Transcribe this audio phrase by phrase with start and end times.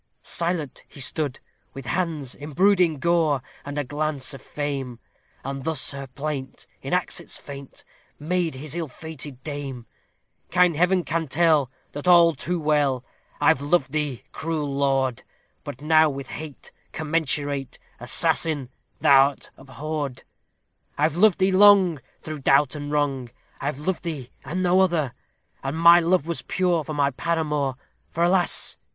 [0.23, 1.39] Silent he stood,
[1.75, 4.97] with hands embrued in gore, and glance of flame,
[5.45, 7.83] As thus her plaint, in accents faint,
[8.17, 9.85] made his ill fated dame:
[10.49, 13.05] "Kind Heaven can tell, that all too well,
[13.39, 15.21] I've loved thee, cruel lord;
[15.63, 18.69] But now with hate commensurate, assassin,
[19.01, 20.23] thou'rt abhorred.
[20.97, 23.29] "I've loved thee long, through doubt and wrong;
[23.59, 25.13] I've loved thee and no other;
[25.61, 27.75] And my love was pure for my paramour,
[28.09, 28.77] for alas!